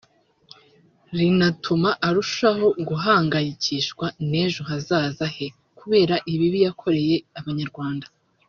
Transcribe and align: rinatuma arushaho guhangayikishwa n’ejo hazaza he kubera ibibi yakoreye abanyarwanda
rinatuma 1.17 1.89
arushaho 2.07 2.67
guhangayikishwa 2.87 4.05
n’ejo 4.29 4.61
hazaza 4.69 5.25
he 5.35 5.45
kubera 5.79 6.15
ibibi 6.33 6.59
yakoreye 6.65 7.17
abanyarwanda 7.41 8.07